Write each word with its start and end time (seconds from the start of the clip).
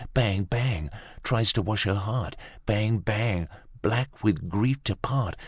Bang! 0.15 0.45
Bang! 0.45 0.89
Tries 1.21 1.53
to 1.53 1.61
wash 1.61 1.83
her 1.83 1.93
heart. 1.93 2.35
Bang! 2.65 2.97
Bang! 3.01 3.47
Black 3.83 4.23
with 4.23 4.49
grief 4.49 4.83
to 4.85 4.95
part." 4.95 5.35